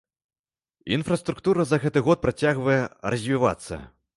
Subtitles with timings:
[0.95, 2.81] Інфраструктура за гэты год працягвае
[3.17, 3.75] развівацца.